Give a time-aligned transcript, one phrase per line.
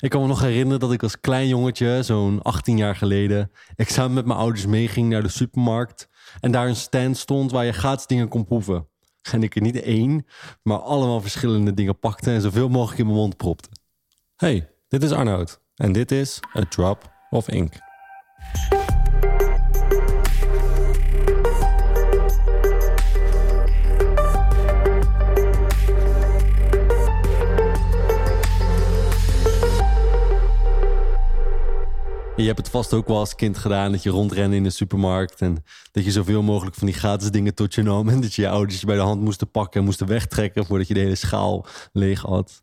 [0.00, 3.88] Ik kan me nog herinneren dat ik als klein jongetje, zo'n 18 jaar geleden, ik
[3.88, 6.08] samen met mijn ouders meeging naar de supermarkt.
[6.40, 8.88] En daar een stand stond waar je gratis dingen kon proeven.
[9.32, 10.26] En ik er niet één,
[10.62, 13.68] maar allemaal verschillende dingen pakte en zoveel mogelijk in mijn mond propte.
[14.36, 15.60] Hey, dit is Arnoud.
[15.74, 17.74] En dit is A Drop of Ink.
[32.38, 35.40] Je hebt het vast ook wel als kind gedaan dat je rondrende in de supermarkt
[35.40, 38.42] en dat je zoveel mogelijk van die gratis dingen tot je nam en dat je
[38.42, 41.14] je ouders je bij de hand moesten pakken en moesten wegtrekken voordat je de hele
[41.14, 42.62] schaal leeg had.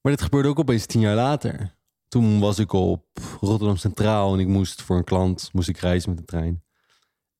[0.00, 1.74] Maar dit gebeurde ook opeens tien jaar later.
[2.08, 3.04] Toen was ik op
[3.40, 6.62] Rotterdam Centraal en ik moest voor een klant moest ik reizen met de trein.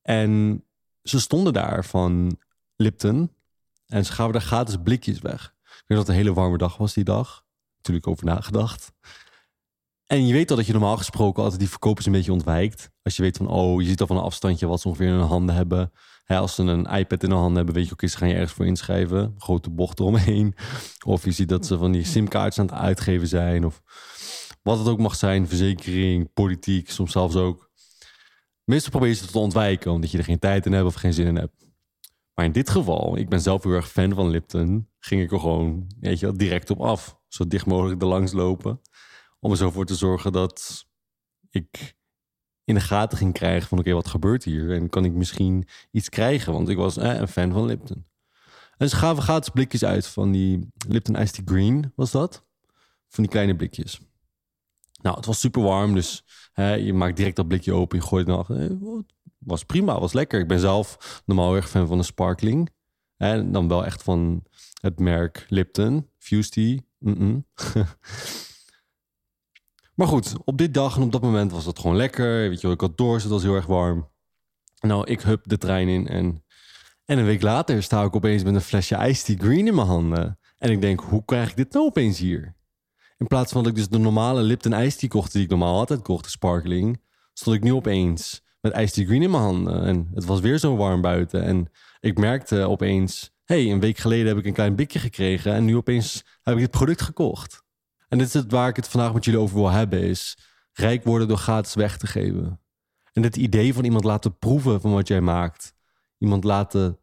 [0.02, 0.64] En
[1.02, 2.38] ze stonden daar van
[2.76, 3.32] Lipton
[3.86, 5.54] en ze gaven daar gratis blikjes weg.
[5.64, 7.44] Ik weet dat het een hele warme dag was die dag.
[7.76, 8.92] Natuurlijk over nagedacht.
[10.06, 12.90] En je weet al dat je normaal gesproken altijd die verkopers een beetje ontwijkt.
[13.02, 15.12] Als je weet van, oh, je ziet al van een afstandje wat ze ongeveer in
[15.12, 15.92] hun handen hebben.
[16.26, 18.34] als ze een iPad in hun handen hebben, weet je ook, okay, ze gaan je
[18.34, 19.34] ergens voor inschrijven.
[19.38, 20.54] Grote bocht eromheen.
[21.04, 23.66] Of je ziet dat ze van die simkaartjes aan het uitgeven zijn.
[23.66, 23.82] Of
[24.62, 27.70] wat het ook mag zijn, verzekering, politiek, soms zelfs ook.
[28.64, 31.12] Meestal probeer je ze te ontwijken, omdat je er geen tijd in hebt of geen
[31.12, 31.66] zin in hebt.
[32.34, 35.40] Maar in dit geval, ik ben zelf heel erg fan van Lipton, ging ik er
[35.40, 37.18] gewoon, weet je direct op af.
[37.28, 38.80] Zo dicht mogelijk er langs lopen.
[39.46, 40.86] Om er zo voor te zorgen dat
[41.50, 41.96] ik
[42.64, 44.72] in de gaten ging krijgen van oké, wat gebeurt hier?
[44.72, 46.52] En kan ik misschien iets krijgen?
[46.52, 48.06] Want ik was eh, een fan van Lipton.
[48.76, 52.44] En ze gaven gratis blikjes uit van die Lipton Iced Tea Green, was dat?
[53.08, 54.00] Van die kleine blikjes.
[55.02, 58.26] Nou, het was super warm, dus hè, je maakt direct dat blikje open, je gooit
[58.26, 58.50] het.
[58.50, 58.76] Eh,
[59.38, 60.40] was prima, was lekker.
[60.40, 62.70] Ik ben zelf normaal erg fan van de sparkling.
[63.16, 64.42] En dan wel echt van
[64.80, 66.78] het merk Lipton, Fuse Tea.
[69.96, 72.48] Maar goed, op dit dag en op dat moment was het gewoon lekker.
[72.48, 74.08] Weet je, ik had dorst, het was heel erg warm.
[74.80, 76.44] Nou, ik hup de trein in en,
[77.04, 79.86] en een week later sta ik opeens met een flesje Ice Tea Green in mijn
[79.86, 80.38] handen.
[80.58, 82.56] En ik denk, hoe krijg ik dit nou opeens hier?
[83.18, 85.78] In plaats van dat ik dus de normale Lipton Ice Tea kocht die ik normaal
[85.78, 87.02] altijd kocht, de sparkling,
[87.32, 89.82] stond ik nu opeens met Ice Tea Green in mijn handen.
[89.82, 91.42] En het was weer zo warm buiten.
[91.42, 91.70] En
[92.00, 95.76] ik merkte opeens, hey, een week geleden heb ik een klein blikje gekregen en nu
[95.76, 97.64] opeens heb ik dit product gekocht.
[98.08, 100.38] En dit is het waar ik het vandaag met jullie over wil hebben, is
[100.72, 102.60] rijk worden door gratis weg te geven.
[103.12, 105.74] En het idee van iemand laten proeven van wat jij maakt.
[106.18, 106.98] Iemand laten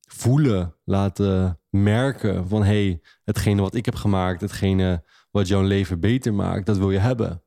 [0.00, 6.00] voelen, laten merken van hé, hey, hetgene wat ik heb gemaakt, hetgene wat jouw leven
[6.00, 7.42] beter maakt, dat wil je hebben.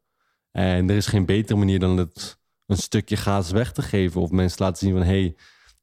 [0.51, 4.31] En er is geen betere manier dan het een stukje gratis weg te geven of
[4.31, 5.35] mensen laten zien van hé, hey,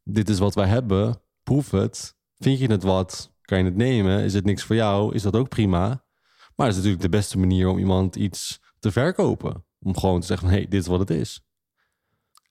[0.02, 2.16] dit is wat wij hebben, proef het.
[2.36, 3.32] Vind je het wat?
[3.40, 4.24] Kan je het nemen?
[4.24, 5.14] Is het niks voor jou?
[5.14, 6.06] Is dat ook prima?
[6.58, 9.64] Maar het is natuurlijk de beste manier om iemand iets te verkopen.
[9.80, 11.40] Om gewoon te zeggen van, hé, hey, dit is wat het is.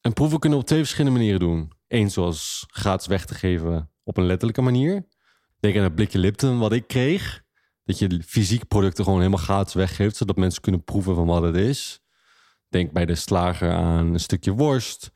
[0.02, 1.72] En proeven kunnen op twee verschillende manieren doen.
[1.88, 5.08] Eén zoals gratis weg te geven op een letterlijke manier.
[5.60, 7.44] Denk aan het blikje Lipton wat ik kreeg.
[7.84, 11.56] Dat je fysiek producten gewoon helemaal gratis weggeeft, zodat mensen kunnen proeven van wat het
[11.56, 12.00] is.
[12.70, 15.12] Denk bij de slager aan een stukje worst.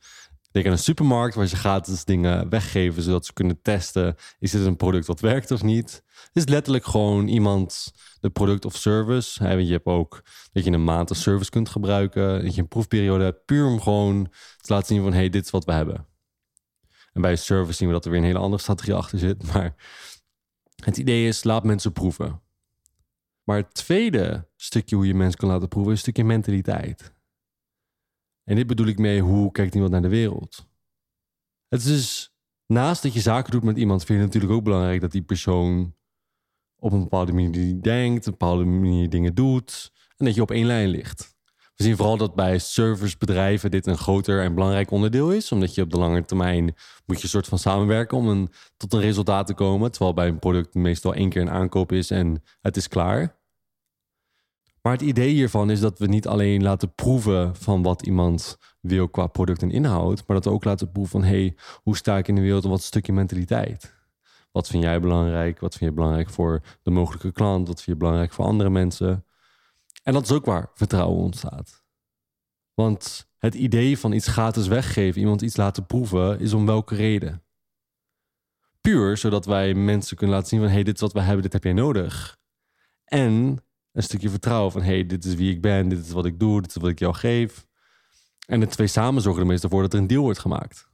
[0.52, 4.66] Denk aan een supermarkt waar ze gratis dingen weggeven, zodat ze kunnen testen: is dit
[4.66, 6.02] een product wat werkt of niet?
[6.12, 9.42] Het is letterlijk gewoon iemand de product of service.
[9.42, 12.68] Hè, je hebt ook dat je een maand een service kunt gebruiken, dat je een
[12.68, 14.28] proefperiode hebt, puur om gewoon
[14.60, 16.06] te laten zien van hey, dit is wat we hebben.
[17.12, 19.42] En bij service zien we dat er weer een hele andere strategie achter zit.
[19.52, 19.74] Maar
[20.84, 22.40] het idee is, laat mensen proeven.
[23.44, 27.11] Maar het tweede stukje hoe je mensen kan laten proeven, is een stukje mentaliteit.
[28.44, 30.66] En dit bedoel ik mee, hoe kijkt iemand naar de wereld?
[31.68, 32.34] Het is dus,
[32.66, 35.22] naast dat je zaken doet met iemand, vind je het natuurlijk ook belangrijk dat die
[35.22, 35.94] persoon
[36.76, 40.66] op een bepaalde manier denkt, een bepaalde manier dingen doet en dat je op één
[40.66, 41.32] lijn ligt.
[41.76, 45.82] We zien vooral dat bij servicebedrijven dit een groter en belangrijk onderdeel is, omdat je
[45.82, 46.74] op de lange termijn
[47.06, 50.38] moet je soort van samenwerken om een, tot een resultaat te komen, terwijl bij een
[50.38, 53.40] product meestal één keer een aankoop is en het is klaar.
[54.82, 59.08] Maar het idee hiervan is dat we niet alleen laten proeven van wat iemand wil
[59.08, 62.28] qua product en inhoud, maar dat we ook laten proeven van hey, hoe sta ik
[62.28, 63.94] in de wereld en wat stukje mentaliteit.
[64.52, 65.60] Wat vind jij belangrijk?
[65.60, 67.68] Wat vind je belangrijk voor de mogelijke klant?
[67.68, 69.24] Wat vind je belangrijk voor andere mensen?
[70.02, 71.84] En dat is ook waar vertrouwen ontstaat.
[72.74, 77.42] Want het idee van iets gratis weggeven, iemand iets laten proeven, is om welke reden?
[78.80, 81.52] Puur zodat wij mensen kunnen laten zien van hey, dit is wat we hebben, dit
[81.52, 82.38] heb jij nodig.
[83.04, 86.38] En een stukje vertrouwen van hey, dit is wie ik ben, dit is wat ik
[86.38, 87.66] doe, dit is wat ik jou geef.
[88.46, 90.90] En de twee samen zorgen er meestal voor dat er een deal wordt gemaakt.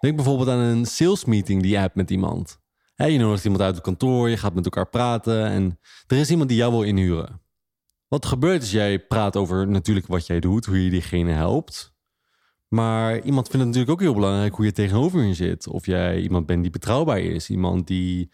[0.00, 2.60] Denk bijvoorbeeld aan een sales meeting die je hebt met iemand.
[2.96, 6.48] Je nodigt iemand uit het kantoor, je gaat met elkaar praten en er is iemand
[6.48, 7.40] die jou wil inhuren.
[8.08, 11.94] Wat gebeurt als jij praat over natuurlijk wat jij doet, hoe je diegene helpt.
[12.68, 15.66] Maar iemand vindt het natuurlijk ook heel belangrijk hoe je tegenover je zit.
[15.66, 18.32] Of jij iemand bent die betrouwbaar is, iemand die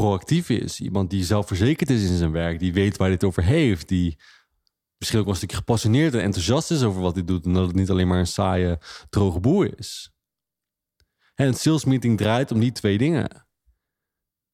[0.00, 3.88] proactief is, iemand die zelfverzekerd is in zijn werk, die weet waar het over heeft,
[3.88, 4.18] die
[4.98, 7.66] misschien ook wel een stukje gepassioneerd en enthousiast is over wat hij doet en dat
[7.66, 8.78] het niet alleen maar een saaie,
[9.10, 10.12] droge boer is.
[11.34, 13.46] En een sales meeting draait om die twee dingen.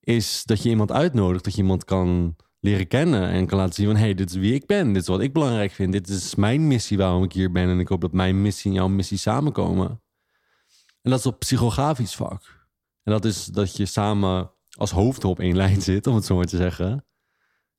[0.01, 3.87] Is dat je iemand uitnodigt, dat je iemand kan leren kennen en kan laten zien
[3.87, 6.35] van hey, dit is wie ik ben, dit is wat ik belangrijk vind, dit is
[6.35, 9.19] mijn missie waarom ik hier ben en ik hoop dat mijn missie en jouw missie
[9.19, 10.03] samenkomen.
[11.03, 12.61] En dat is op psychografisch vak.
[13.03, 16.37] En dat is dat je samen als hoofd op één lijn zit, om het zo
[16.37, 17.07] maar te zeggen.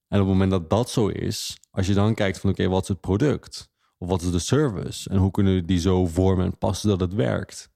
[0.08, 2.82] En op het moment dat dat zo is, als je dan kijkt van oké, wat
[2.82, 3.72] is het product?
[3.98, 5.10] Of wat is de service?
[5.10, 7.72] En hoe kunnen we die zo vormen en passen dat het werkt?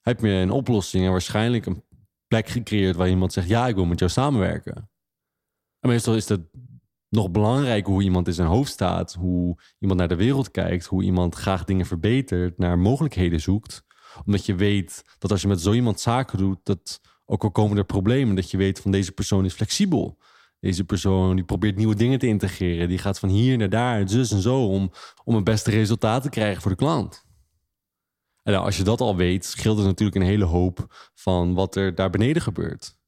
[0.00, 1.84] Heb je een oplossing en waarschijnlijk een
[2.26, 4.90] plek gecreëerd waar iemand zegt: Ja, ik wil met jou samenwerken.
[5.80, 6.40] En meestal is het
[7.08, 11.02] nog belangrijker hoe iemand in zijn hoofd staat, hoe iemand naar de wereld kijkt, hoe
[11.02, 13.84] iemand graag dingen verbetert, naar mogelijkheden zoekt.
[14.24, 17.76] Omdat je weet dat als je met zo iemand zaken doet, dat ook al komen
[17.76, 20.18] er problemen, dat je weet van deze persoon is flexibel.
[20.60, 22.88] Deze persoon die probeert nieuwe dingen te integreren.
[22.88, 24.92] Die gaat van hier naar daar, zus en zo, om,
[25.24, 27.24] om het beste resultaat te krijgen voor de klant.
[28.42, 31.94] En als je dat al weet, scheelt het natuurlijk een hele hoop van wat er
[31.94, 32.98] daar beneden gebeurt.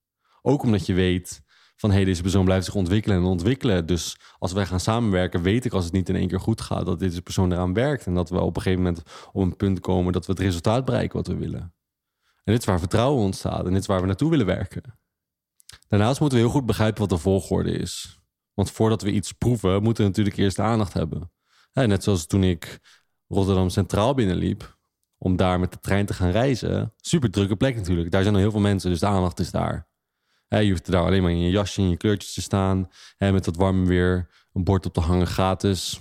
[0.43, 1.43] Ook omdat je weet
[1.77, 3.87] van hé, hey, deze persoon blijft zich ontwikkelen en ontwikkelen.
[3.87, 6.87] Dus als wij gaan samenwerken, weet ik als het niet in één keer goed gaat,
[6.87, 8.07] dat deze persoon eraan werkt.
[8.07, 9.03] En dat we op een gegeven moment
[9.33, 11.75] op een punt komen dat we het resultaat bereiken wat we willen.
[12.45, 14.99] En dit is waar vertrouwen ontstaat en dit is waar we naartoe willen werken.
[15.89, 18.19] Daarnaast moeten we heel goed begrijpen wat de volgorde is.
[18.55, 21.33] Want voordat we iets proeven, moeten we natuurlijk eerst aandacht hebben.
[21.73, 22.81] net zoals toen ik
[23.29, 24.77] Rotterdam Centraal binnenliep,
[25.19, 26.95] om daar met de trein te gaan reizen.
[26.97, 28.11] Super drukke plek natuurlijk.
[28.11, 29.89] Daar zijn al heel veel mensen, dus de aandacht is daar.
[30.49, 32.89] je hoeft daar alleen maar in je jasje en je kleurtjes te staan.
[33.19, 36.01] met dat warme weer, een bord op te hangen gratis.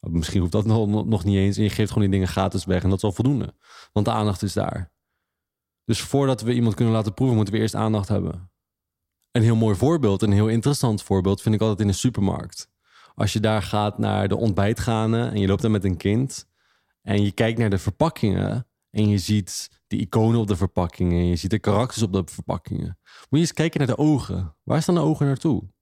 [0.00, 1.56] Misschien hoeft dat nog, nog niet eens.
[1.56, 3.54] En je geeft gewoon die dingen gratis weg en dat is al voldoende.
[3.92, 4.93] Want de aandacht is daar.
[5.84, 8.50] Dus voordat we iemand kunnen laten proeven, moeten we eerst aandacht hebben.
[9.30, 12.68] Een heel mooi voorbeeld, een heel interessant voorbeeld, vind ik altijd in de supermarkt.
[13.14, 16.46] Als je daar gaat naar de ontbijtganen en je loopt daar met een kind
[17.02, 21.26] en je kijkt naar de verpakkingen en je ziet de iconen op de verpakkingen en
[21.26, 22.98] je ziet de karakters op de verpakkingen.
[23.04, 24.56] Moet je eens kijken naar de ogen.
[24.62, 25.72] Waar staan de ogen naartoe?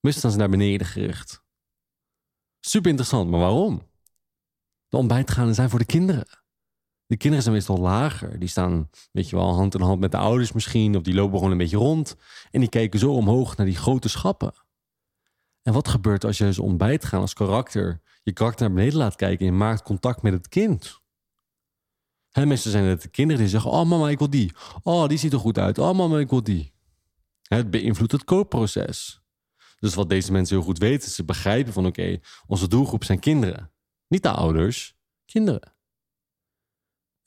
[0.00, 1.42] Meestal staan ze naar beneden gericht.
[2.60, 3.82] Super interessant, maar waarom?
[4.88, 6.26] De ontbijtganen zijn voor de kinderen.
[7.08, 8.38] De kinderen zijn meestal lager.
[8.38, 10.96] Die staan, weet je wel, hand in hand met de ouders misschien.
[10.96, 12.16] Of die lopen gewoon een beetje rond.
[12.50, 14.52] En die kijken zo omhoog naar die grote schappen.
[15.62, 19.16] En wat gebeurt als je eens ontbijt gaan als karakter, je karakter naar beneden laat
[19.16, 21.00] kijken en je maakt contact met het kind?
[22.30, 24.52] En meestal zijn het de kinderen die zeggen: Oh, mama, ik wil die.
[24.82, 25.78] Oh, die ziet er goed uit.
[25.78, 26.72] Oh, mama, ik wil die.
[27.42, 29.22] Het beïnvloedt het koopproces.
[29.80, 33.72] Dus wat deze mensen heel goed weten, ze begrijpen van: oké, onze doelgroep zijn kinderen.
[34.08, 35.76] Niet de ouders, kinderen.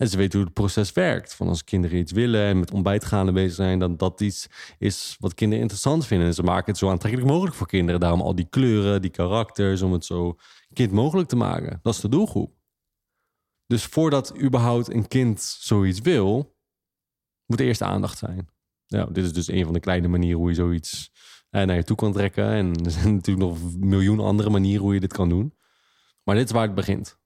[0.02, 1.34] En ze weten hoe het proces werkt.
[1.34, 5.34] Van als kinderen iets willen en met ontbijtgaande bezig zijn, dan dat iets is wat
[5.34, 6.28] kinderen interessant vinden.
[6.28, 8.00] En ze maken het zo aantrekkelijk mogelijk voor kinderen.
[8.00, 10.38] Daarom al die kleuren, die karakters, om het zo
[10.74, 11.80] kind mogelijk te maken.
[11.82, 12.54] Dat is de doelgroep.
[13.66, 16.58] Dus voordat überhaupt een kind zoiets wil,
[17.46, 18.50] moet er eerst aandacht zijn.
[18.88, 21.12] Nou, dit is dus een van de kleine manieren hoe je zoiets
[21.50, 22.48] eh, naar je toe kan trekken.
[22.50, 25.58] En er zijn natuurlijk nog een miljoen andere manieren hoe je dit kan doen.
[26.24, 27.20] Maar dit is waar het begint.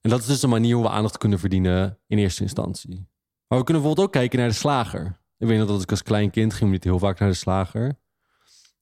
[0.00, 3.08] En dat is dus een manier hoe we aandacht kunnen verdienen in eerste instantie.
[3.48, 5.20] Maar we kunnen bijvoorbeeld ook kijken naar de slager.
[5.38, 7.98] Ik weet nog dat ik als klein kind ging niet heel vaak naar de slager.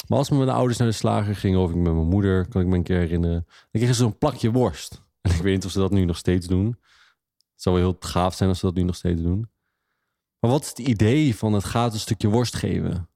[0.09, 2.67] Maar als de ouders naar de slager gingen, of ik met mijn moeder, kan ik
[2.67, 5.05] me een keer herinneren, dan kregen ze zo'n plakje worst.
[5.21, 6.67] En ik weet niet of ze dat nu nog steeds doen.
[6.67, 9.51] Het zou wel heel gaaf zijn als ze dat nu nog steeds doen.
[10.41, 13.09] Maar wat is het idee van het gratis stukje worst geven?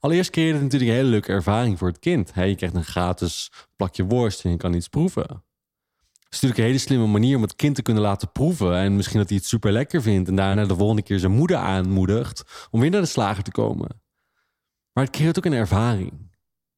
[0.00, 2.32] Allereerst creëert het natuurlijk een hele leuke ervaring voor het kind.
[2.34, 5.44] je krijgt een gratis plakje worst en je kan iets proeven
[6.30, 8.76] is natuurlijk een hele slimme manier om het kind te kunnen laten proeven.
[8.76, 10.28] En misschien dat hij het super lekker vindt.
[10.28, 14.02] En daarna de volgende keer zijn moeder aanmoedigt om weer naar de slager te komen.
[14.92, 16.28] Maar het creëert ook een ervaring.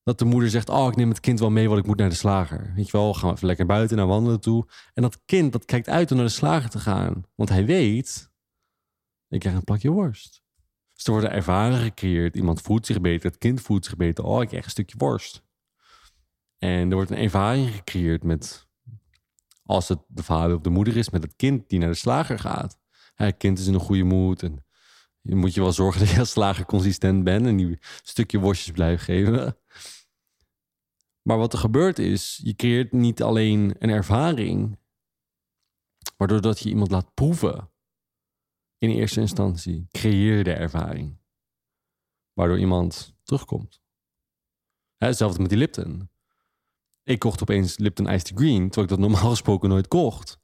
[0.02, 2.08] Dat de moeder zegt, oh, ik neem het kind wel mee, want ik moet naar
[2.08, 2.72] de slager.
[2.76, 4.68] Weet je wel, gaan we even lekker buiten naar wandelen toe.
[4.94, 7.24] En dat kind, dat kijkt uit om naar de slager te gaan.
[7.34, 8.30] Want hij weet,
[9.28, 10.42] ik krijg een plakje worst.
[10.94, 12.36] Dus er wordt een ervaring gecreëerd.
[12.36, 14.24] Iemand voelt zich beter, het kind voelt zich beter.
[14.24, 15.42] Oh, ik krijg een stukje worst.
[16.58, 18.70] En er wordt een ervaring gecreëerd met
[19.72, 22.38] als het de vader of de moeder is met het kind die naar de slager
[22.38, 22.78] gaat.
[23.14, 24.64] Het kind is in een goede moed en
[25.20, 28.72] je moet je wel zorgen dat je als slager consistent bent en die stukje worstjes
[28.72, 29.56] blijft geven.
[31.22, 34.78] Maar wat er gebeurt is, je creëert niet alleen een ervaring,
[36.16, 37.70] maar doordat je iemand laat proeven,
[38.78, 41.20] in eerste instantie creëer de ervaring.
[42.32, 43.82] Waardoor iemand terugkomt.
[44.96, 46.11] Hetzelfde met die Lipton.
[47.04, 50.40] Ik kocht opeens Lipton Iced Green, terwijl ik dat normaal gesproken nooit kocht.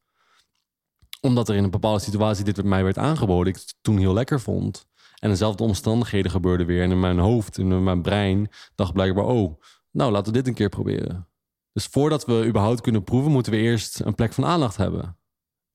[1.20, 4.40] Omdat er in een bepaalde situatie dit mij werd aangeboden, ik het toen heel lekker
[4.40, 4.86] vond.
[5.18, 6.82] En dezelfde omstandigheden gebeurden weer.
[6.82, 9.60] En in mijn hoofd, in mijn brein, dacht blijkbaar: oh,
[9.90, 11.28] nou laten we dit een keer proberen.
[11.72, 15.18] Dus voordat we überhaupt kunnen proeven, moeten we eerst een plek van aandacht hebben.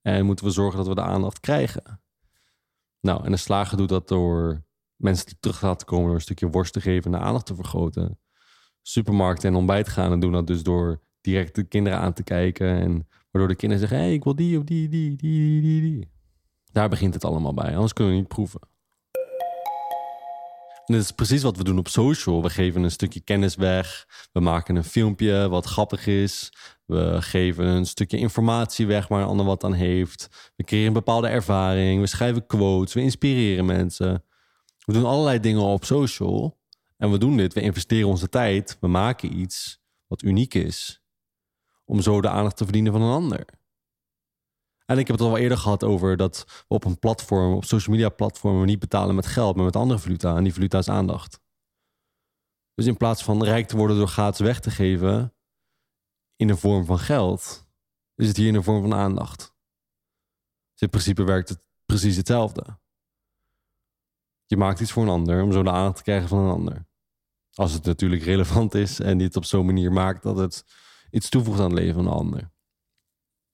[0.02, 2.02] En moeten we zorgen dat we de aandacht krijgen.
[3.00, 4.64] Nou, en de slager doet dat door
[4.96, 7.56] mensen terug te laten komen door een stukje worst te geven en de aandacht te
[7.56, 8.20] vergroten.
[8.84, 12.68] Supermarkten en ontbijt gaan en doen dat dus door direct de kinderen aan te kijken.
[12.68, 16.12] En waardoor de kinderen zeggen: hey, ik wil die of die, die, die, die, die.
[16.72, 18.60] Daar begint het allemaal bij, anders kunnen we niet proeven.
[20.86, 22.42] En dit is precies wat we doen op social.
[22.42, 24.08] We geven een stukje kennis weg.
[24.32, 26.54] We maken een filmpje wat grappig is.
[26.86, 30.52] We geven een stukje informatie weg waar een ander wat aan heeft.
[30.56, 32.02] We creëren een bepaalde ervaring.
[32.02, 32.94] We schrijven quotes.
[32.94, 34.24] We inspireren mensen.
[34.86, 36.58] We doen allerlei dingen op social.
[37.04, 37.54] En we doen dit.
[37.54, 38.78] We investeren onze tijd.
[38.80, 41.04] We maken iets wat uniek is.
[41.86, 43.46] Om zo de aandacht te verdienen van een ander.
[44.86, 47.96] En ik heb het al eerder gehad over dat we op een platform, op social
[47.96, 50.36] media platformen, niet betalen met geld, maar met andere valuta.
[50.36, 51.40] En die valuta is aandacht.
[52.74, 55.34] Dus in plaats van rijk te worden door gratis weg te geven
[56.36, 57.66] in de vorm van geld,
[58.16, 59.56] is het hier in de vorm van aandacht.
[60.72, 62.80] Dus in principe werkt het precies hetzelfde.
[64.46, 66.92] Je maakt iets voor een ander om zo de aandacht te krijgen van een ander.
[67.56, 70.64] Als het natuurlijk relevant is en die het op zo'n manier maakt dat het
[71.12, 72.52] iets toevoegt aan het leven van een ander.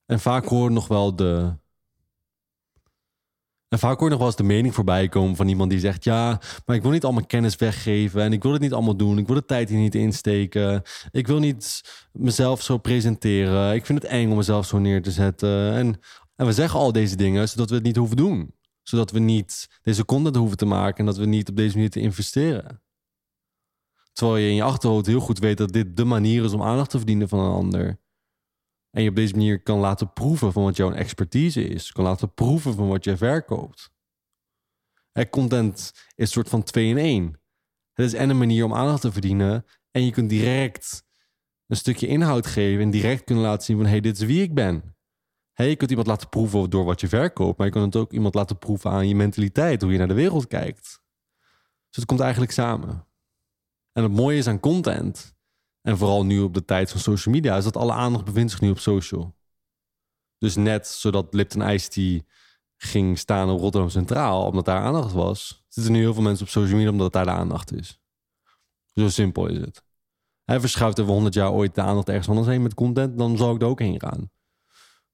[0.06, 1.58] En vaak hoor nog wel de.
[3.68, 6.40] En vaak hoor nog wel eens de mening voorbij komen van iemand die zegt: Ja,
[6.66, 8.22] maar ik wil niet al mijn kennis weggeven.
[8.22, 9.18] En ik wil het niet allemaal doen.
[9.18, 10.82] Ik wil de tijd hier niet insteken.
[11.10, 11.80] Ik wil niet
[12.12, 13.74] mezelf zo presenteren.
[13.74, 15.72] Ik vind het eng om mezelf zo neer te zetten.
[15.72, 16.00] En,
[16.36, 18.54] en we zeggen al deze dingen zodat we het niet hoeven doen.
[18.82, 20.98] Zodat we niet deze content hoeven te maken.
[20.98, 22.82] En dat we niet op deze manier te investeren.
[24.12, 26.90] Terwijl je in je achterhoofd heel goed weet dat dit de manier is om aandacht
[26.90, 28.00] te verdienen van een ander.
[28.90, 31.92] En je op deze manier kan laten proeven van wat jouw expertise is.
[31.92, 33.92] Kan laten proeven van wat jij verkoopt.
[35.12, 37.40] En content is een soort van twee in één.
[37.92, 39.64] Het is en een manier om aandacht te verdienen.
[39.90, 41.04] En je kunt direct
[41.66, 42.82] een stukje inhoud geven.
[42.82, 44.96] En direct kunnen laten zien van hey, dit is wie ik ben.
[45.52, 47.58] Hey, je kunt iemand laten proeven door wat je verkoopt.
[47.58, 49.82] Maar je kunt het ook iemand laten proeven aan je mentaliteit.
[49.82, 51.02] Hoe je naar de wereld kijkt.
[51.88, 53.09] Dus het komt eigenlijk samen.
[53.92, 55.38] En het mooie is aan content
[55.80, 58.60] en vooral nu op de tijd van social media, is dat alle aandacht bevindt zich
[58.60, 59.36] nu op social.
[60.38, 62.20] Dus net zodat Lipton Ice Tea
[62.76, 66.50] ging staan op Rotterdam Centraal, omdat daar aandacht was, zitten nu heel veel mensen op
[66.50, 68.00] social media omdat daar de aandacht is.
[68.94, 69.84] Zo simpel is het.
[70.44, 73.54] Hij verschuift over 100 jaar ooit de aandacht ergens anders heen met content, dan zal
[73.54, 74.30] ik er ook heen gaan.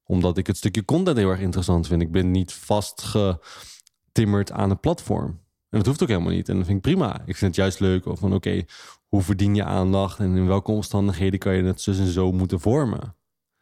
[0.03, 2.03] Omdat ik het stukje content heel erg interessant vind.
[2.03, 5.46] Ik ben niet vastgetimmerd aan een platform.
[5.69, 6.49] En dat hoeft ook helemaal niet.
[6.49, 7.21] En dat vind ik prima.
[7.21, 8.65] Ik vind het juist leuk van oké,
[9.09, 12.61] hoe verdien je aandacht en in welke omstandigheden kan je het zus en zo moeten
[12.61, 13.01] vormen.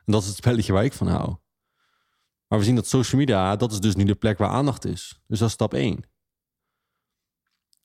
[0.04, 1.36] En dat is het spelletje waar ik van hou.
[2.48, 5.20] Maar we zien dat social media, dat is dus nu de plek waar aandacht is.
[5.26, 6.04] Dus dat is stap 1.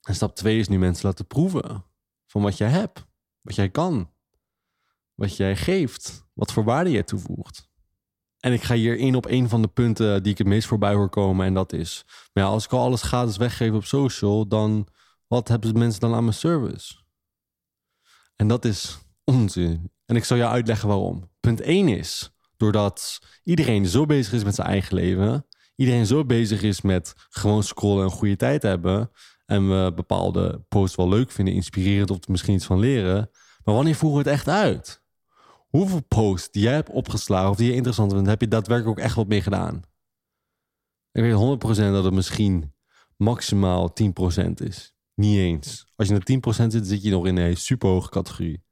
[0.02, 1.86] En stap 2 is nu mensen laten proeven
[2.26, 3.06] van wat jij hebt,
[3.42, 4.12] wat jij kan,
[5.14, 7.69] wat jij geeft, wat voor waarde je toevoegt.
[8.40, 10.94] En ik ga hier één op één van de punten die ik het meest voorbij
[10.94, 11.46] hoor komen.
[11.46, 14.88] En dat is, maar ja, als ik al alles gratis weggeef op social, dan
[15.28, 16.96] wat hebben mensen dan aan mijn service?
[18.36, 19.92] En dat is onzin.
[20.06, 21.30] En ik zal je uitleggen waarom.
[21.40, 26.62] Punt 1 is, doordat iedereen zo bezig is met zijn eigen leven, iedereen zo bezig
[26.62, 29.12] is met gewoon scrollen en goede tijd hebben,
[29.46, 33.30] en we bepaalde posts wel leuk vinden, inspirerend of er misschien iets van leren,
[33.64, 35.02] maar wanneer voeren we het echt uit?
[35.70, 39.06] Hoeveel posts die jij hebt opgeslagen of die je interessant vindt, heb je daadwerkelijk ook
[39.06, 39.82] echt wat mee gedaan?
[41.12, 42.74] Ik weet 100% dat het misschien
[43.18, 43.94] maximaal
[44.44, 44.94] 10% is.
[45.14, 45.92] Niet eens.
[45.96, 48.64] Als je naar 10% zit, zit je nog in een super hoge categorie.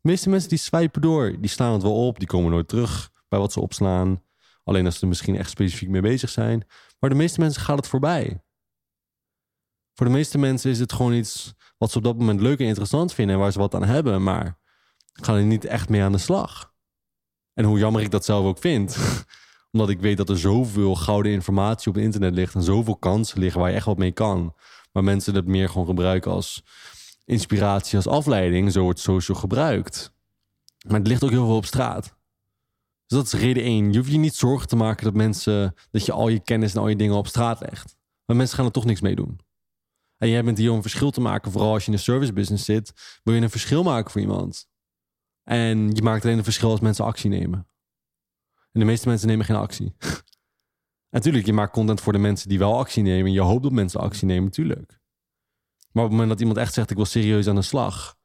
[0.00, 3.10] De meeste mensen die swipen door, die slaan het wel op, die komen nooit terug
[3.28, 4.22] bij wat ze opslaan.
[4.64, 6.66] Alleen als ze er misschien echt specifiek mee bezig zijn.
[6.98, 8.42] Maar de meeste mensen gaat het voorbij.
[9.94, 12.66] Voor de meeste mensen is het gewoon iets wat ze op dat moment leuk en
[12.66, 14.58] interessant vinden en waar ze wat aan hebben, maar
[15.22, 16.74] gaan er niet echt mee aan de slag.
[17.54, 18.96] En hoe jammer ik dat zelf ook vind,
[19.72, 23.60] omdat ik weet dat er zoveel gouden informatie op internet ligt en zoveel kansen liggen
[23.60, 24.54] waar je echt wat mee kan.
[24.92, 26.62] Maar mensen het meer gewoon gebruiken als
[27.24, 28.72] inspiratie, als afleiding.
[28.72, 30.14] Zo wordt social gebruikt.
[30.88, 32.14] Maar het ligt ook heel veel op straat.
[33.06, 33.92] Dus dat is reden één.
[33.92, 36.80] Je hoeft je niet zorgen te maken dat mensen dat je al je kennis en
[36.80, 37.96] al je dingen op straat legt.
[38.26, 39.40] Maar mensen gaan er toch niks mee doen.
[40.16, 42.32] En jij bent hier om een verschil te maken, vooral als je in een service
[42.32, 44.68] business zit, wil je een verschil maken voor iemand.
[45.48, 47.68] En je maakt alleen een verschil als mensen actie nemen.
[48.72, 49.94] En de meeste mensen nemen geen actie.
[51.10, 53.32] Natuurlijk, je maakt content voor de mensen die wel actie nemen.
[53.32, 55.00] Je hoopt dat mensen actie nemen, natuurlijk.
[55.92, 58.16] Maar op het moment dat iemand echt zegt: Ik wil serieus aan de slag.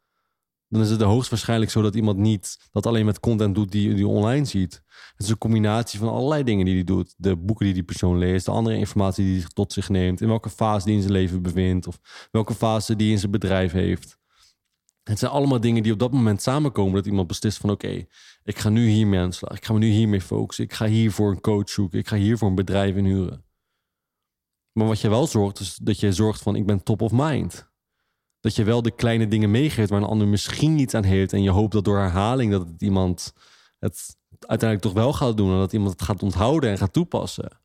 [0.67, 4.07] Dan is het hoogstwaarschijnlijk zo dat iemand niet dat alleen met content doet die die
[4.07, 4.83] online ziet.
[5.11, 7.13] Het is een combinatie van allerlei dingen die hij doet.
[7.17, 10.27] De boeken die die persoon leest, de andere informatie die hij tot zich neemt, in
[10.27, 11.99] welke fase die in zijn leven bevindt, of
[12.31, 14.19] welke fase die in zijn bedrijf heeft.
[15.03, 18.05] Het zijn allemaal dingen die op dat moment samenkomen dat iemand beslist van oké,
[18.43, 19.57] ik ga nu hiermee aan de slag.
[19.57, 20.63] Ik ga me nu hiermee focussen.
[20.63, 21.99] Ik ga hiervoor een coach zoeken.
[21.99, 23.45] Ik ga hiervoor een bedrijf inhuren.
[24.71, 27.69] Maar wat je wel zorgt, is dat je zorgt van ik ben top of mind.
[28.39, 31.33] Dat je wel de kleine dingen meegeeft waar een ander misschien niet aan heeft.
[31.33, 33.33] En je hoopt dat door herhaling dat het iemand
[33.79, 35.51] het uiteindelijk toch wel gaat doen.
[35.51, 37.59] En dat iemand het gaat onthouden en gaat toepassen.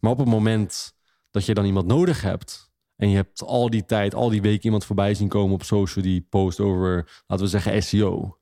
[0.00, 0.94] Maar op het moment
[1.30, 2.67] dat je dan iemand nodig hebt.
[2.98, 6.04] En je hebt al die tijd, al die weken iemand voorbij zien komen op social
[6.04, 8.38] die post over, laten we zeggen, SEO.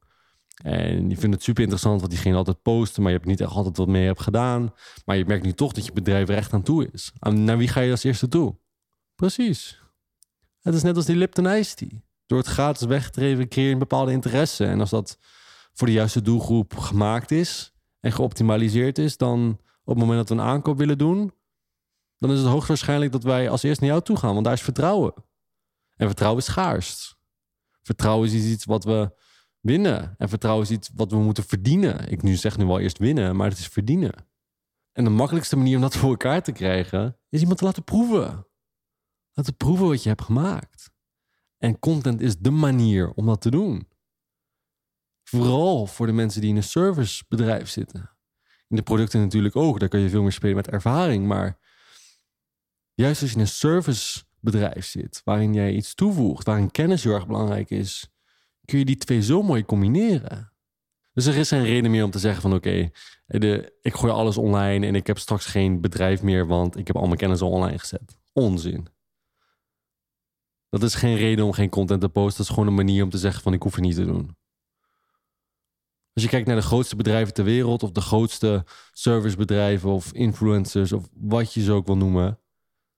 [0.63, 3.53] En je vindt het super interessant wat diegene altijd posten, maar je hebt niet echt
[3.53, 4.73] altijd wat mee hebt gedaan.
[5.05, 7.13] Maar je merkt nu toch dat je bedrijf er echt aan toe is.
[7.19, 8.57] En naar wie ga je als eerste toe?
[9.15, 9.81] Precies.
[10.61, 11.89] Het is net als die Lipton Ice.
[12.27, 14.67] Door het gratis weggeven creëer je een bepaalde interesse.
[14.67, 15.19] En als dat
[15.73, 20.35] voor de juiste doelgroep gemaakt is en geoptimaliseerd is, dan op het moment dat we
[20.43, 21.33] een aankoop willen doen,
[22.19, 24.63] dan is het hoogstwaarschijnlijk dat wij als eerst naar jou toe gaan, want daar is
[24.63, 25.15] vertrouwen.
[25.97, 27.17] En vertrouwen is schaars.
[27.83, 29.15] Vertrouwen is iets wat we
[29.61, 30.15] winnen.
[30.19, 32.09] En vertrouwen is iets wat we moeten verdienen.
[32.09, 34.29] Ik nu zeg nu wel eerst winnen, maar het is verdienen.
[34.93, 38.47] En de makkelijkste manier om dat voor elkaar te krijgen, is iemand te laten proeven.
[39.33, 40.91] Laten proeven wat je hebt gemaakt.
[41.59, 43.89] En content is de manier om dat te doen.
[45.23, 48.11] Vooral voor de mensen die in een servicebedrijf zitten.
[48.69, 51.27] In de producten natuurlijk ook, daar kun je veel meer spelen met ervaring.
[51.27, 51.59] Maar
[52.97, 57.27] juist als je in een servicebedrijf zit, waarin jij iets toevoegt, waarin kennis heel erg
[57.27, 58.09] belangrijk is,
[58.65, 60.53] kun je die twee zo mooi combineren.
[61.13, 62.91] Dus er is geen reden meer om te zeggen van oké,
[63.81, 67.07] ik gooi alles online en ik heb straks geen bedrijf meer, want ik heb al
[67.07, 68.19] mijn kennis al online gezet.
[68.33, 68.89] Onzin.
[70.69, 72.37] Dat is geen reden om geen content te posten.
[72.37, 74.37] Dat is gewoon een manier om te zeggen van ik hoef het niet te doen.
[76.13, 80.93] Als je kijkt naar de grootste bedrijven ter wereld, of de grootste servicebedrijven of influencers,
[80.93, 82.41] of wat je ze ook wil noemen,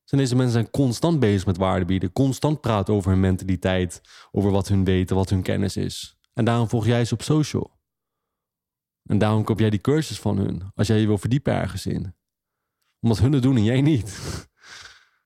[0.09, 4.51] zijn deze mensen zijn constant bezig met waarde bieden, constant praten over hun mentaliteit, over
[4.51, 6.19] wat hun weten, wat hun kennis is.
[6.33, 7.79] En daarom volg jij ze op social.
[9.05, 12.15] En daarom koop jij die cursus van hun, als jij je wil verdiepen ergens in.
[13.01, 14.19] Omdat hun het doen en jij niet.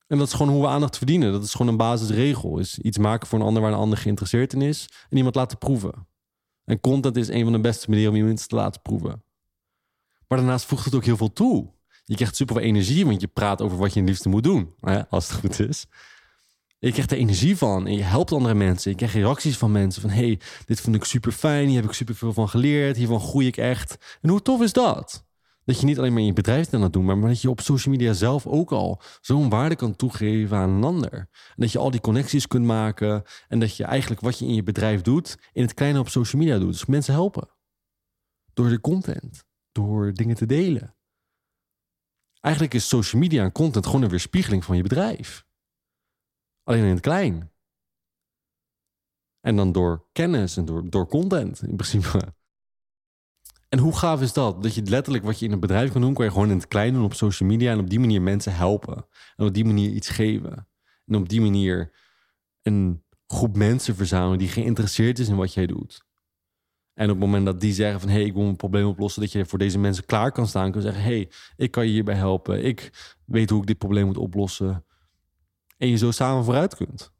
[0.07, 1.33] En dat is gewoon hoe we aandacht verdienen.
[1.33, 2.59] Dat is gewoon een basisregel.
[2.59, 4.89] Is iets maken voor een ander waar een ander geïnteresseerd in is.
[5.09, 6.09] En iemand laten proeven.
[6.65, 9.25] En content is een van de beste manieren om mensen te laten proeven.
[10.29, 11.73] Maar daarnaast voegt het ook heel veel toe.
[12.05, 14.75] Je krijgt super veel energie, want je praat over wat je het liefste moet doen.
[15.09, 15.87] Als het goed is.
[16.79, 18.91] Je krijgt er energie van en je helpt andere mensen.
[18.91, 20.11] Je krijgt reacties van mensen van...
[20.11, 22.97] hey, dit vind ik super fijn, hier heb ik super veel van geleerd.
[22.97, 24.19] Hiervan groei ik echt.
[24.21, 25.25] En hoe tof is dat?
[25.65, 27.05] Dat je niet alleen maar in je bedrijf aan het doen...
[27.05, 30.85] maar dat je op social media zelf ook al zo'n waarde kan toegeven aan een
[30.85, 31.13] ander.
[31.13, 33.23] En dat je al die connecties kunt maken...
[33.49, 35.39] en dat je eigenlijk wat je in je bedrijf doet...
[35.53, 36.73] in het kleine op social media doet.
[36.73, 37.49] Dus mensen helpen.
[38.53, 39.45] Door de content.
[39.73, 40.97] Door dingen te delen.
[42.43, 45.45] Eigenlijk is social media en content gewoon een weerspiegeling van je bedrijf.
[46.63, 47.53] Alleen in het klein.
[49.41, 52.35] En dan door kennis en door, door content in principe.
[53.69, 54.63] En hoe gaaf is dat?
[54.63, 56.69] Dat je letterlijk wat je in een bedrijf kan doen, kan je gewoon in het
[56.69, 59.07] klein doen op social media en op die manier mensen helpen.
[59.37, 60.69] En op die manier iets geven.
[61.07, 61.93] En op die manier
[62.63, 66.05] een groep mensen verzamelen die geïnteresseerd is in wat jij doet.
[67.03, 69.33] En op het moment dat die zeggen van hey, ik wil een probleem oplossen, dat
[69.33, 72.65] je voor deze mensen klaar kan staan, kan zeggen hey, ik kan je hierbij helpen.
[72.65, 72.91] Ik
[73.25, 74.85] weet hoe ik dit probleem moet oplossen.
[75.77, 77.13] En je zo samen vooruit kunt.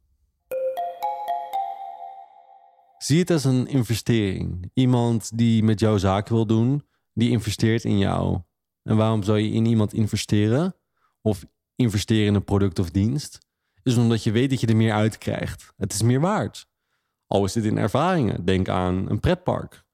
[2.97, 4.71] Zie het als een investering.
[4.73, 8.41] Iemand die met jou zaken wil doen, die investeert in jou.
[8.83, 10.75] En waarom zou je in iemand investeren?
[11.21, 13.39] Of investeren in een product of dienst?
[13.81, 15.73] Is omdat je weet dat je er meer uit krijgt.
[15.77, 16.67] Het is meer waard.
[17.33, 18.45] Al is dit in ervaringen.
[18.45, 19.85] Denk aan een pretpark.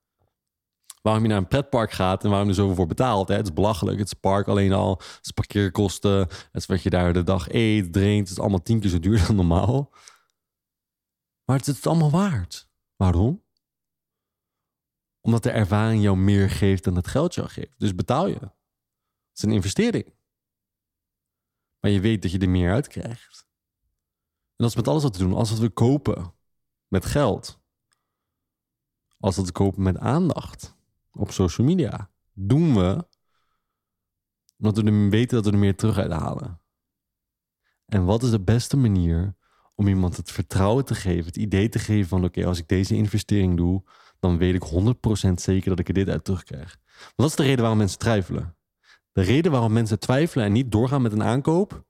[1.01, 3.27] Waarom je naar een pretpark gaat en waarom je er zoveel voor betaalt.
[3.27, 3.35] Hè?
[3.35, 3.97] Het is belachelijk.
[3.97, 4.91] Het is park alleen al.
[4.97, 6.19] Het is parkeerkosten.
[6.19, 8.29] Het is wat je daar de dag eet, drinkt.
[8.29, 9.93] Het is allemaal tien keer zo duur dan normaal.
[11.45, 12.69] Maar het is het allemaal waard.
[12.95, 13.43] Waarom?
[15.21, 17.79] Omdat de ervaring jou meer geeft dan het geld jou geeft.
[17.79, 18.39] Dus betaal je.
[18.39, 18.51] Het
[19.33, 20.13] is een investering.
[21.79, 23.47] Maar je weet dat je er meer uit krijgt.
[24.47, 25.33] En dat is met alles wat we doen.
[25.33, 26.37] Alles wat we kopen
[26.89, 27.59] met geld.
[29.19, 30.75] Alles wat we kopen met aandacht
[31.11, 32.11] op social media.
[32.33, 33.07] Doen we
[34.57, 36.61] omdat we weten dat we er meer terug uit halen.
[37.85, 39.35] En wat is de beste manier
[39.75, 42.95] om iemand het vertrouwen te geven, het idee te geven van oké, als ik deze
[42.95, 43.83] investering doe,
[44.19, 44.63] dan weet ik
[45.29, 46.77] 100% zeker dat ik er dit uit terugkrijg.
[47.15, 48.57] Dat is de reden waarom mensen twijfelen.
[49.11, 51.85] De reden waarom mensen twijfelen en niet doorgaan met een aankoop,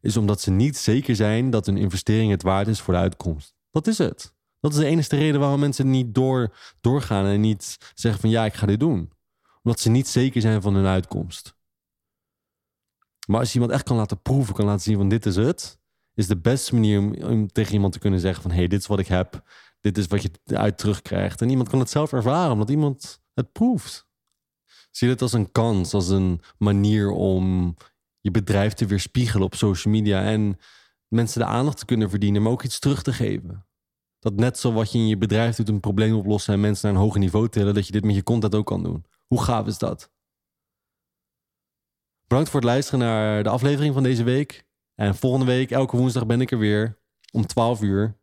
[0.00, 3.54] is omdat ze niet zeker zijn dat hun investering het waard is voor de uitkomst.
[3.70, 4.35] Dat is het.
[4.60, 8.44] Dat is de enige reden waarom mensen niet door, doorgaan en niet zeggen van ja,
[8.44, 9.12] ik ga dit doen.
[9.62, 11.56] Omdat ze niet zeker zijn van hun uitkomst.
[13.26, 15.78] Maar als je iemand echt kan laten proeven, kan laten zien van dit is het,
[16.14, 18.80] is de beste manier om, om tegen iemand te kunnen zeggen van hé, hey, dit
[18.80, 19.42] is wat ik heb,
[19.80, 21.40] dit is wat je eruit terugkrijgt.
[21.40, 24.06] En iemand kan het zelf ervaren, omdat iemand het proeft.
[24.90, 27.76] Zie het als een kans, als een manier om
[28.20, 30.58] je bedrijf te weerspiegelen op social media en
[31.08, 33.66] mensen de aandacht te kunnen verdienen, maar ook iets terug te geven.
[34.26, 36.96] Dat net zo wat je in je bedrijf doet, een probleem oplossen en mensen naar
[36.96, 39.04] een hoger niveau tillen, dat je dit met je content ook kan doen.
[39.26, 40.12] Hoe gaaf is dat?
[42.26, 44.66] Bedankt voor het luisteren naar de aflevering van deze week.
[44.94, 46.98] En volgende week, elke woensdag, ben ik er weer
[47.32, 48.18] om 12 uur.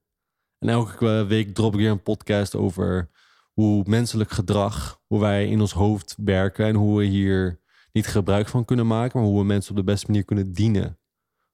[0.60, 3.10] En elke week drop ik weer een podcast over
[3.54, 7.60] hoe menselijk gedrag, hoe wij in ons hoofd werken en hoe we hier
[7.92, 11.00] niet gebruik van kunnen maken, maar hoe we mensen op de beste manier kunnen dienen.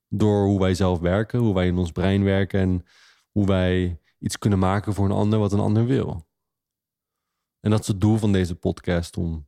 [0.08, 2.86] Door hoe wij zelf werken, hoe wij in ons brein werken en
[3.32, 6.28] hoe wij iets kunnen maken voor een ander wat een ander wil.
[7.60, 9.48] En dat is het doel van deze podcast, om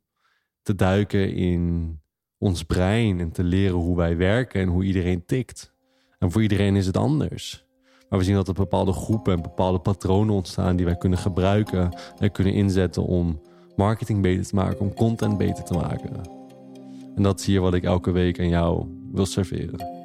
[0.62, 1.96] te duiken in
[2.38, 5.74] ons brein en te leren hoe wij werken en hoe iedereen tikt.
[6.18, 7.66] En voor iedereen is het anders.
[8.08, 11.98] Maar we zien dat er bepaalde groepen en bepaalde patronen ontstaan die wij kunnen gebruiken
[12.18, 13.40] en kunnen inzetten om
[13.76, 16.20] marketing beter te maken, om content beter te maken.
[17.14, 20.01] En dat zie je wat ik elke week aan jou wil serveren.